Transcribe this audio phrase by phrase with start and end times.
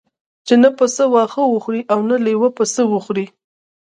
[0.47, 3.25] چې نه پسه واښه وخوري او نه لېوه پسه وخوري.